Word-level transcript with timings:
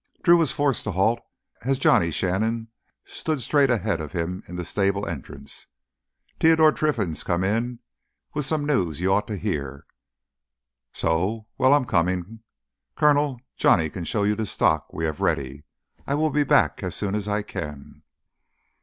Drew 0.23 0.35
was 0.37 0.51
forced 0.51 0.83
to 0.85 0.93
halt 0.93 1.21
as 1.61 1.77
Johnny 1.77 2.09
Shannon 2.09 2.69
stood 3.05 3.39
straight 3.39 3.69
ahead 3.69 4.01
of 4.01 4.13
him 4.13 4.41
in 4.47 4.55
the 4.55 4.65
stable 4.65 5.05
entrance. 5.05 5.67
"Teodoro 6.39 6.71
Trinfan's 6.73 7.23
come 7.23 7.43
in 7.43 7.77
with 8.33 8.47
some 8.47 8.65
news 8.65 8.99
you 8.99 9.11
oughta 9.11 9.37
hear." 9.37 9.85
"So? 10.91 11.45
Well. 11.59 11.75
I'm 11.75 11.85
coming. 11.85 12.39
Coronel, 12.95 13.41
Johnny 13.57 13.91
can 13.91 14.05
show 14.05 14.23
you 14.23 14.33
the 14.33 14.47
stock 14.47 14.91
we 14.91 15.05
have 15.05 15.21
ready. 15.21 15.65
I 16.07 16.15
will 16.15 16.31
be 16.31 16.43
back 16.45 16.81
as 16.81 16.95
soon 16.95 17.13
as 17.13 17.27
I 17.27 17.43
can." 17.43 18.01